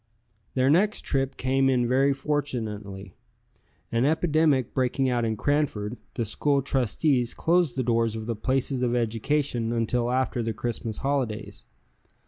[0.55, 3.13] Their next trip came in very fortunately.
[3.91, 8.81] An epidemic breaking out in Cranford, the school trustees closed the doors of the places
[8.81, 11.65] of education until after the Christmas holidays.